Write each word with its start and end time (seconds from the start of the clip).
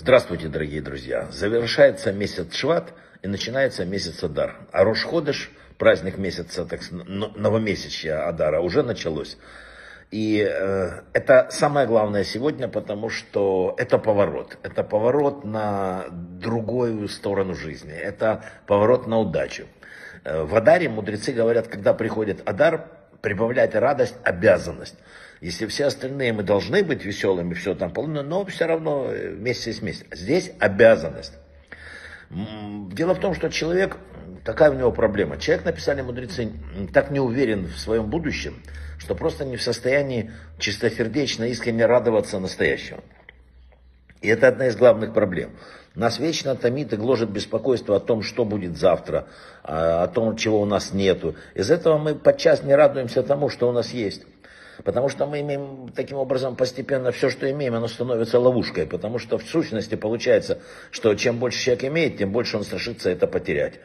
Здравствуйте, 0.00 0.46
дорогие 0.46 0.80
друзья. 0.80 1.26
Завершается 1.32 2.12
месяц 2.12 2.54
Шват 2.54 2.94
и 3.20 3.26
начинается 3.26 3.84
месяц 3.84 4.22
Адар. 4.22 4.54
А 4.70 4.84
Рош-Ходыш, 4.84 5.50
праздник 5.76 6.18
месяца, 6.18 6.64
так, 6.64 6.82
новомесячья 6.92 8.28
Адара, 8.28 8.60
уже 8.60 8.84
началось. 8.84 9.36
И 10.12 10.38
э, 10.38 11.00
это 11.14 11.48
самое 11.50 11.88
главное 11.88 12.22
сегодня, 12.22 12.68
потому 12.68 13.10
что 13.10 13.74
это 13.76 13.98
поворот. 13.98 14.56
Это 14.62 14.84
поворот 14.84 15.44
на 15.44 16.04
другую 16.10 17.08
сторону 17.08 17.56
жизни. 17.56 17.92
Это 17.92 18.44
поворот 18.68 19.08
на 19.08 19.18
удачу. 19.18 19.66
Э, 20.22 20.44
в 20.44 20.54
Адаре 20.54 20.88
мудрецы 20.88 21.32
говорят, 21.32 21.66
когда 21.66 21.92
приходит 21.92 22.48
Адар, 22.48 22.86
прибавлять 23.20 23.74
радость– 23.74 24.14
обязанность. 24.24 24.96
Если 25.40 25.66
все 25.66 25.86
остальные 25.86 26.32
мы 26.32 26.42
должны 26.42 26.82
быть 26.82 27.04
веселыми, 27.04 27.54
все 27.54 27.74
там 27.74 27.92
полно, 27.92 28.22
но 28.22 28.44
все 28.46 28.66
равно 28.66 29.06
э, 29.10 29.30
вместе 29.30 29.72
с 29.72 29.82
месяц. 29.82 30.04
Здесь 30.12 30.52
обязанность. 30.58 31.34
Дело 32.30 33.14
в 33.14 33.20
том, 33.20 33.34
что 33.34 33.48
человек, 33.48 33.96
такая 34.44 34.70
у 34.70 34.74
него 34.74 34.92
проблема. 34.92 35.38
Человек, 35.38 35.64
написали 35.64 36.02
мудрецы, 36.02 36.52
так 36.92 37.10
не 37.10 37.20
уверен 37.20 37.66
в 37.66 37.78
своем 37.78 38.10
будущем, 38.10 38.62
что 38.98 39.14
просто 39.14 39.44
не 39.44 39.56
в 39.56 39.62
состоянии 39.62 40.32
чистосердечно, 40.58 41.44
искренне 41.44 41.86
радоваться 41.86 42.38
настоящему. 42.38 43.02
И 44.20 44.28
это 44.28 44.48
одна 44.48 44.66
из 44.66 44.76
главных 44.76 45.14
проблем. 45.14 45.52
Нас 45.98 46.20
вечно 46.20 46.54
томит 46.54 46.92
и 46.92 46.96
гложет 46.96 47.28
беспокойство 47.30 47.96
о 47.96 47.98
том, 47.98 48.22
что 48.22 48.44
будет 48.44 48.78
завтра, 48.78 49.26
о 49.64 50.06
том, 50.06 50.36
чего 50.36 50.60
у 50.60 50.64
нас 50.64 50.92
нету. 50.92 51.34
Из 51.56 51.72
этого 51.72 51.98
мы 51.98 52.14
подчас 52.14 52.62
не 52.62 52.72
радуемся 52.72 53.24
тому, 53.24 53.48
что 53.48 53.68
у 53.68 53.72
нас 53.72 53.92
есть. 53.92 54.22
Потому 54.84 55.08
что 55.08 55.26
мы 55.26 55.40
имеем 55.40 55.88
таким 55.92 56.18
образом 56.18 56.54
постепенно 56.54 57.10
все, 57.10 57.30
что 57.30 57.50
имеем, 57.50 57.74
оно 57.74 57.88
становится 57.88 58.38
ловушкой. 58.38 58.86
Потому 58.86 59.18
что 59.18 59.38
в 59.38 59.42
сущности 59.42 59.96
получается, 59.96 60.60
что 60.92 61.12
чем 61.16 61.38
больше 61.38 61.60
человек 61.64 61.86
имеет, 61.86 62.18
тем 62.18 62.30
больше 62.30 62.58
он 62.58 62.62
страшится 62.62 63.10
это 63.10 63.26
потерять. 63.26 63.80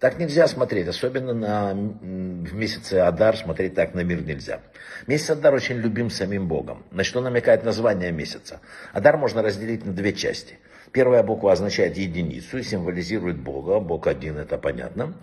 Так 0.00 0.18
нельзя 0.18 0.48
смотреть, 0.48 0.86
особенно 0.88 1.32
на, 1.32 1.72
в 1.72 2.52
месяце 2.52 2.96
Адар 2.96 3.38
смотреть 3.38 3.74
так 3.74 3.94
на 3.94 4.00
мир 4.00 4.20
нельзя. 4.20 4.60
Месяц 5.06 5.30
Адар 5.30 5.54
очень 5.54 5.76
любим 5.76 6.10
самим 6.10 6.46
Богом. 6.46 6.84
На 6.90 7.04
что 7.04 7.22
намекает 7.22 7.64
название 7.64 8.12
месяца? 8.12 8.60
Адар 8.92 9.16
можно 9.16 9.40
разделить 9.40 9.86
на 9.86 9.94
две 9.94 10.12
части– 10.12 10.58
Первая 10.92 11.22
буква 11.22 11.52
означает 11.52 11.96
единицу 11.96 12.62
символизирует 12.62 13.38
Бога. 13.38 13.78
Бог 13.80 14.06
один, 14.06 14.38
это 14.38 14.58
понятно. 14.58 15.14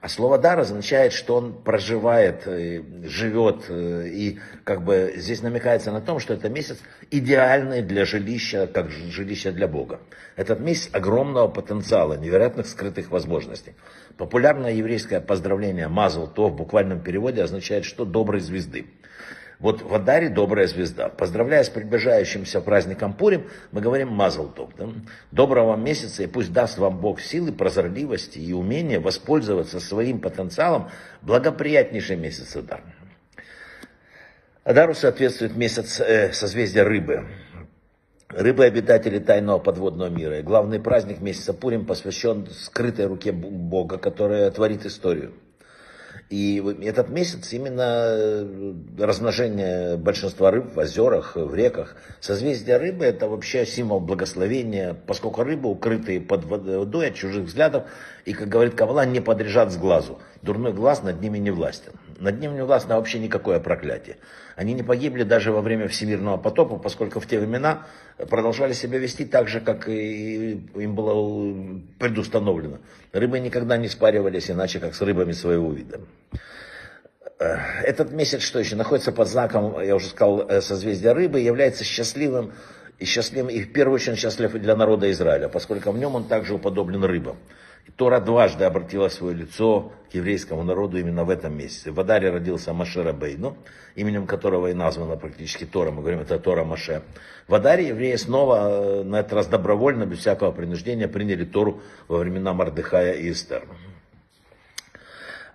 А 0.00 0.08
слово 0.08 0.36
дар 0.36 0.58
означает, 0.58 1.12
что 1.14 1.36
он 1.36 1.54
проживает, 1.54 2.46
э, 2.46 2.82
живет. 3.04 3.64
Э, 3.68 4.06
и 4.06 4.38
как 4.64 4.84
бы 4.84 5.14
здесь 5.16 5.40
намекается 5.40 5.92
на 5.92 6.02
том, 6.02 6.18
что 6.18 6.34
это 6.34 6.50
месяц 6.50 6.78
идеальный 7.10 7.80
для 7.80 8.04
жилища, 8.04 8.66
как 8.66 8.90
жилище 8.90 9.50
для 9.50 9.66
Бога. 9.66 10.00
Этот 10.36 10.60
месяц 10.60 10.90
огромного 10.92 11.48
потенциала, 11.48 12.14
невероятных 12.18 12.66
скрытых 12.66 13.10
возможностей. 13.10 13.74
Популярное 14.18 14.72
еврейское 14.72 15.20
поздравление 15.20 15.88
«Мазл 15.88 16.26
То» 16.26 16.48
в 16.48 16.56
буквальном 16.56 17.00
переводе 17.00 17.42
означает, 17.42 17.84
что 17.86 18.04
«доброй 18.04 18.40
звезды». 18.40 18.86
Вот 19.64 19.80
в 19.80 19.94
Адаре 19.94 20.28
добрая 20.28 20.66
звезда. 20.66 21.08
Поздравляя 21.08 21.64
с 21.64 21.70
приближающимся 21.70 22.60
праздником 22.60 23.14
Пурим, 23.14 23.48
мы 23.72 23.80
говорим 23.80 24.08
Мазалтов. 24.08 24.68
Да? 24.76 24.90
Доброго 25.30 25.68
вам 25.68 25.82
месяца, 25.82 26.22
и 26.22 26.26
пусть 26.26 26.52
даст 26.52 26.76
вам 26.76 26.98
Бог 26.98 27.18
силы, 27.18 27.50
прозорливости 27.50 28.38
и 28.38 28.52
умения 28.52 29.00
воспользоваться 29.00 29.80
своим 29.80 30.20
потенциалом 30.20 30.90
благоприятнейший 31.22 32.16
месяц 32.16 32.54
Адар. 32.54 32.82
Адару 34.64 34.92
соответствует 34.92 35.56
месяц 35.56 35.98
э, 35.98 36.34
созвездия 36.34 36.82
рыбы. 36.82 37.24
Рыбы– 38.28 38.64
обитатели 38.66 39.18
тайного 39.18 39.60
подводного 39.60 40.10
мира. 40.10 40.40
И 40.40 40.42
главный 40.42 40.78
праздник 40.78 41.22
месяца 41.22 41.54
Пурим 41.54 41.86
посвящен 41.86 42.48
скрытой 42.50 43.06
руке 43.06 43.32
Бога, 43.32 43.96
которая 43.96 44.50
творит 44.50 44.84
историю. 44.84 45.32
И 46.30 46.62
этот 46.82 47.10
месяц 47.10 47.52
именно 47.52 47.82
э, 47.82 48.74
размножение 48.98 49.96
большинства 49.96 50.50
рыб 50.50 50.74
в 50.74 50.78
озерах, 50.78 51.36
в 51.36 51.54
реках. 51.54 51.96
Созвездие 52.20 52.78
рыбы 52.78 53.04
это 53.04 53.28
вообще 53.28 53.66
символ 53.66 54.00
благословения, 54.00 54.94
поскольку 55.06 55.42
рыбы, 55.42 55.68
укрытые 55.68 56.20
под 56.20 56.44
водой 56.44 57.08
от 57.08 57.14
чужих 57.14 57.44
взглядов, 57.44 57.84
и, 58.24 58.32
как 58.32 58.48
говорит 58.48 58.74
Кавала, 58.74 59.04
не 59.04 59.20
подряжат 59.20 59.72
с 59.72 59.76
глазу. 59.76 60.18
Дурной 60.42 60.72
глаз 60.72 61.02
над 61.02 61.20
ними 61.20 61.38
не 61.38 61.50
властен. 61.50 61.92
Над 62.24 62.40
ними 62.40 62.54
не 62.54 62.64
властно 62.64 62.96
вообще 62.96 63.18
никакое 63.18 63.60
проклятие. 63.60 64.16
Они 64.56 64.72
не 64.72 64.82
погибли 64.82 65.24
даже 65.24 65.52
во 65.52 65.60
время 65.60 65.88
всемирного 65.88 66.38
потопа, 66.38 66.78
поскольку 66.78 67.20
в 67.20 67.26
те 67.26 67.38
времена 67.38 67.86
продолжали 68.16 68.72
себя 68.72 68.98
вести 68.98 69.26
так 69.26 69.46
же, 69.46 69.60
как 69.60 69.90
и 69.90 70.52
им 70.74 70.94
было 70.94 71.54
предустановлено. 71.98 72.78
Рыбы 73.12 73.40
никогда 73.40 73.76
не 73.76 73.88
спаривались 73.88 74.50
иначе, 74.50 74.80
как 74.80 74.94
с 74.94 75.02
рыбами 75.02 75.32
своего 75.32 75.70
вида. 75.70 76.00
Э, 77.38 77.56
этот 77.82 78.10
месяц, 78.10 78.40
что 78.40 78.58
еще, 78.58 78.74
находится 78.74 79.12
под 79.12 79.28
знаком, 79.28 79.78
я 79.82 79.94
уже 79.94 80.06
сказал, 80.06 80.48
э, 80.48 80.62
созвездия 80.62 81.12
рыбы, 81.12 81.40
является 81.40 81.84
счастливым 81.84 82.54
и 82.98 83.04
счастливым, 83.04 83.50
и 83.50 83.60
в 83.60 83.70
первую 83.70 83.96
очередь 83.96 84.18
счастлив 84.18 84.52
для 84.52 84.74
народа 84.74 85.10
Израиля, 85.10 85.50
поскольку 85.50 85.90
в 85.90 85.98
нем 85.98 86.14
он 86.14 86.24
также 86.24 86.54
уподоблен 86.54 87.04
рыбам. 87.04 87.36
Тора 87.96 88.20
дважды 88.20 88.64
обратила 88.64 89.08
свое 89.08 89.34
лицо 89.36 89.92
к 90.10 90.14
еврейскому 90.14 90.62
народу 90.62 90.98
именно 90.98 91.24
в 91.24 91.30
этом 91.30 91.56
месяце. 91.56 91.92
В 91.92 92.00
Адаре 92.00 92.30
родился 92.30 92.72
Машера 92.72 93.12
Бейну, 93.12 93.56
именем 93.94 94.26
которого 94.26 94.68
и 94.68 94.74
названа 94.74 95.16
практически 95.16 95.64
Тора. 95.64 95.90
Мы 95.90 96.00
говорим, 96.00 96.20
это 96.20 96.38
Тора 96.38 96.64
Маше. 96.64 97.02
В 97.46 97.54
Адаре 97.54 97.88
евреи 97.88 98.16
снова, 98.16 99.00
э, 99.00 99.02
на 99.04 99.20
этот 99.20 99.34
раз 99.34 99.46
добровольно, 99.46 100.06
без 100.06 100.18
всякого 100.18 100.50
принуждения, 100.50 101.08
приняли 101.08 101.44
Тору 101.44 101.82
во 102.08 102.18
времена 102.18 102.52
Мардыхая 102.52 103.14
и 103.14 103.30
Эстер. 103.30 103.66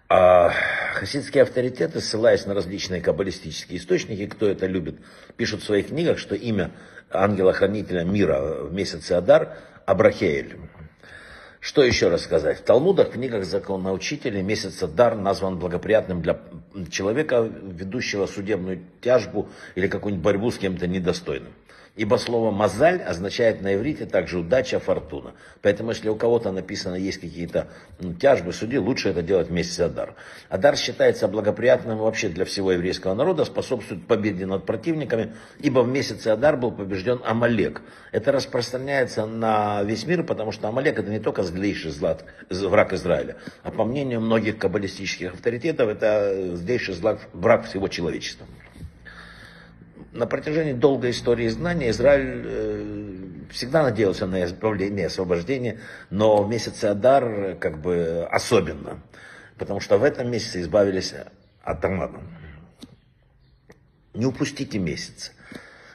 А 0.08 0.52
хасидские 0.96 1.44
авторитеты, 1.44 2.00
ссылаясь 2.00 2.46
на 2.46 2.54
различные 2.54 3.02
каббалистические 3.02 3.80
источники, 3.80 4.26
кто 4.28 4.48
это 4.48 4.66
любит, 4.66 4.96
пишут 5.36 5.62
в 5.62 5.66
своих 5.66 5.88
книгах, 5.88 6.18
что 6.18 6.36
имя 6.36 6.72
ангела-хранителя 7.12 8.04
мира 8.04 8.64
в 8.64 8.74
месяце 8.74 9.14
Адар– 9.14 9.58
Абрахеэль. 9.90 10.56
Что 11.60 11.84
еще 11.84 12.08
рассказать? 12.08 12.60
В 12.60 12.64
Талмудах, 12.64 13.10
в 13.10 13.12
книгах 13.12 13.44
законоучителей 13.44 14.42
месяц 14.42 14.80
Дар 14.80 15.16
назван 15.16 15.60
благоприятным 15.60 16.22
для 16.22 16.40
человека, 16.90 17.42
ведущего 17.42 18.28
судебную 18.28 18.82
тяжбу 19.02 19.50
или 19.76 19.88
какую-нибудь 19.88 20.24
борьбу 20.24 20.52
с 20.52 20.58
кем-то 20.58 20.88
недостойным. 20.88 21.54
Ибо 22.00 22.16
слово 22.16 22.50
«мазаль» 22.50 23.02
означает 23.02 23.62
на 23.62 23.76
иврите 23.76 24.06
также 24.06 24.40
удача, 24.40 24.80
фортуна. 24.80 25.34
Поэтому, 25.62 25.90
если 25.90 26.08
у 26.08 26.16
кого-то 26.16 26.50
написано, 26.54 26.96
есть 26.96 27.20
какие-то 27.20 27.68
ну, 28.00 28.14
тяжбы, 28.14 28.54
суди, 28.54 28.78
лучше 28.78 29.10
это 29.10 29.22
делать 29.22 29.50
вместе 29.50 29.74
с 29.74 29.80
Адар. 29.82 30.16
Адар 30.48 30.78
считается 30.78 31.28
благоприятным 31.28 31.98
вообще 31.98 32.30
для 32.30 32.46
всего 32.46 32.72
еврейского 32.72 33.16
народа, 33.16 33.44
способствует 33.44 34.08
победе 34.08 34.46
над 34.46 34.66
противниками, 34.66 35.34
ибо 35.60 35.82
в 35.82 35.90
месяце 35.90 36.30
Адар 36.30 36.56
был 36.56 36.72
побежден 36.72 37.20
Амалек. 37.26 37.82
Это 38.14 38.32
распространяется 38.32 39.26
на 39.26 39.84
весь 39.84 40.08
мир, 40.08 40.24
потому 40.24 40.54
что 40.54 40.70
Амалек 40.70 41.00
это 41.00 41.12
не 41.12 41.20
только 41.20 41.44
злейший 41.44 41.92
злат, 41.92 42.24
враг 42.50 42.94
Израиля, 42.94 43.36
а 43.64 43.72
по 43.72 43.84
мнению 43.84 44.22
многих 44.22 44.58
каббалистических 44.58 45.34
авторитетов, 45.34 45.90
это 45.90 46.56
злейший 46.56 46.94
злат, 46.94 47.20
враг 47.34 47.66
всего 47.66 47.90
человечества 47.90 48.48
на 50.12 50.26
протяжении 50.26 50.74
долгой 50.74 51.12
истории 51.12 51.48
знания 51.48 51.90
Израиль 51.92 52.44
э, 52.46 53.10
всегда 53.52 53.84
надеялся 53.84 54.26
на 54.26 54.44
избавление, 54.44 55.08
освобождение, 55.08 55.80
но 56.10 56.44
в 56.44 56.50
месяце 56.50 56.86
Адар 56.86 57.56
как 57.60 57.80
бы 57.82 58.28
особенно, 58.32 59.02
потому 59.58 59.80
что 59.80 59.98
в 59.98 60.04
этом 60.04 60.32
месяце 60.32 60.62
избавились 60.62 61.14
от 61.64 61.86
Амана. 61.86 62.22
Не 64.14 64.26
упустите 64.26 64.80
месяц. 64.80 65.32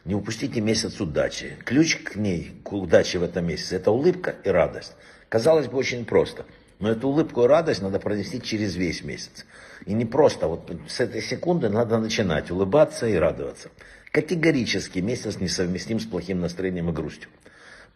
Не 0.04 0.14
упустите 0.14 0.60
месяц 0.60 1.00
удачи. 1.00 1.56
Ключ 1.64 1.96
к 1.96 2.16
ней, 2.16 2.60
к 2.62 2.72
удаче 2.72 3.18
в 3.18 3.22
этом 3.22 3.46
месяце, 3.46 3.76
это 3.76 3.90
улыбка 3.90 4.34
и 4.44 4.48
радость. 4.50 4.92
Казалось 5.28 5.66
бы, 5.66 5.78
очень 5.78 6.04
просто. 6.04 6.44
Но 6.78 6.90
эту 6.90 7.08
улыбку 7.08 7.44
и 7.44 7.46
радость 7.46 7.82
надо 7.82 7.98
пронести 7.98 8.40
через 8.42 8.76
весь 8.76 9.02
месяц. 9.02 9.46
И 9.86 9.94
не 9.94 10.04
просто, 10.04 10.48
вот 10.48 10.70
с 10.88 11.00
этой 11.00 11.22
секунды 11.22 11.68
надо 11.68 11.98
начинать 11.98 12.50
улыбаться 12.50 13.06
и 13.06 13.14
радоваться. 13.14 13.70
Категорически 14.14 15.00
месяц 15.00 15.40
несовместим 15.40 15.98
с 15.98 16.04
плохим 16.04 16.40
настроением 16.40 16.88
и 16.88 16.92
грустью. 16.92 17.28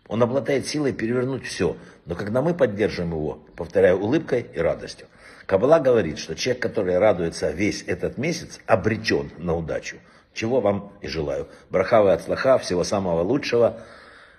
Он 0.09 0.21
обладает 0.21 0.67
силой 0.67 0.93
перевернуть 0.93 1.47
все, 1.47 1.77
но 2.07 2.17
когда 2.17 2.43
мы 2.43 2.55
поддерживаем 2.55 3.13
его, 3.13 3.35
повторяю, 3.55 4.01
улыбкой 4.01 4.47
и 4.53 4.59
радостью. 4.59 5.07
Кабала 5.47 5.79
говорит, 5.79 6.19
что 6.19 6.35
человек, 6.35 6.61
который 6.61 6.99
радуется 6.99 7.53
весь 7.53 7.85
этот 7.87 8.19
месяц, 8.19 8.59
обречен 8.67 9.31
на 9.39 9.55
удачу. 9.55 9.99
Чего 10.35 10.61
вам 10.61 10.93
и 11.03 11.07
желаю. 11.07 11.47
Брахавы 11.71 12.11
от 12.11 12.23
слаха, 12.23 12.59
всего 12.59 12.83
самого 12.83 13.23
лучшего. 13.23 13.79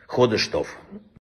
Ходы 0.06 0.38
штов. 0.38 0.76